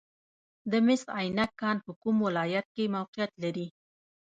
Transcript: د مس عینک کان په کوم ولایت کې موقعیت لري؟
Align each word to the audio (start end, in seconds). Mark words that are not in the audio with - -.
د 0.71 0.73
مس 0.85 1.01
عینک 1.17 1.51
کان 1.61 1.77
په 1.85 1.91
کوم 2.01 2.15
ولایت 2.27 2.65
کې 2.75 2.91
موقعیت 2.95 3.31
لري؟ 3.43 3.67